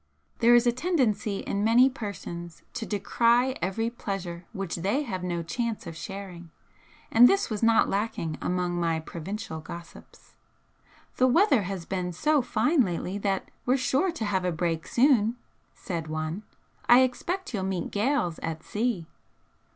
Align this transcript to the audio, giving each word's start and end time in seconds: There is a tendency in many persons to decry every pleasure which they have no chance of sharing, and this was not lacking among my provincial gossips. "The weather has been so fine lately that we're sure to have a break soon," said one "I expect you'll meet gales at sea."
There 0.39 0.55
is 0.55 0.65
a 0.65 0.71
tendency 0.71 1.41
in 1.41 1.63
many 1.63 1.87
persons 1.87 2.63
to 2.73 2.87
decry 2.87 3.55
every 3.61 3.91
pleasure 3.91 4.45
which 4.51 4.77
they 4.77 5.03
have 5.03 5.23
no 5.23 5.43
chance 5.43 5.85
of 5.85 5.95
sharing, 5.95 6.49
and 7.11 7.27
this 7.27 7.51
was 7.51 7.61
not 7.61 7.87
lacking 7.87 8.35
among 8.41 8.79
my 8.79 8.99
provincial 8.99 9.59
gossips. 9.59 10.33
"The 11.17 11.27
weather 11.27 11.61
has 11.69 11.85
been 11.85 12.13
so 12.13 12.41
fine 12.41 12.81
lately 12.81 13.19
that 13.19 13.51
we're 13.63 13.77
sure 13.77 14.11
to 14.13 14.25
have 14.25 14.43
a 14.43 14.51
break 14.51 14.87
soon," 14.87 15.35
said 15.75 16.07
one 16.07 16.41
"I 16.89 17.01
expect 17.01 17.53
you'll 17.53 17.61
meet 17.65 17.91
gales 17.91 18.39
at 18.39 18.63
sea." 18.63 19.05